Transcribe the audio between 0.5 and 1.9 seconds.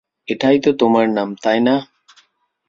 তো তোমার নাম, তাই না?